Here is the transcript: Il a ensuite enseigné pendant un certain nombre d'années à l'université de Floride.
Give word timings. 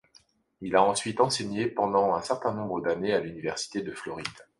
Il 0.61 0.75
a 0.75 0.83
ensuite 0.83 1.21
enseigné 1.21 1.67
pendant 1.67 2.15
un 2.15 2.23
certain 2.23 2.51
nombre 2.55 2.81
d'années 2.81 3.13
à 3.13 3.19
l'université 3.19 3.83
de 3.83 3.91
Floride. 3.91 4.25